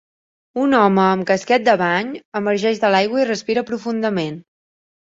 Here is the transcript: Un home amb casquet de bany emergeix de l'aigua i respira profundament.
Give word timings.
Un 0.61 0.77
home 0.77 1.03
amb 1.03 1.27
casquet 1.33 1.67
de 1.69 1.75
bany 1.83 2.11
emergeix 2.43 2.83
de 2.87 2.93
l'aigua 2.97 3.25
i 3.27 3.31
respira 3.35 3.69
profundament. 3.71 4.43